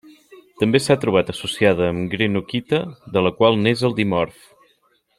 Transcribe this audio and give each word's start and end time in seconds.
També 0.61 0.79
s'ha 0.85 0.97
trobat 1.03 1.29
associada 1.33 1.89
amb 1.91 2.09
greenockita, 2.15 2.81
de 3.17 3.27
la 3.27 3.33
qual 3.41 3.63
n'és 3.67 3.89
el 3.91 3.99
dimorf. 4.01 4.45